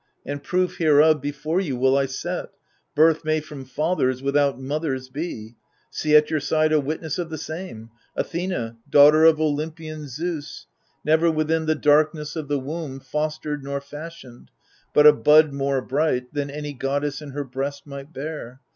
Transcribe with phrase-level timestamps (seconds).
[0.25, 2.49] And proof hereof before you will I set.
[2.95, 5.57] Birth may from fathers, without mothers, be:
[5.91, 10.65] See at your side a witness of the same, Athena, daughter of Olympian Zeus,
[11.05, 14.49] Never within the darkness of the womb Fostered nor fashioned,
[14.91, 18.59] but a bud more bright Than any goddess in her breast might bear.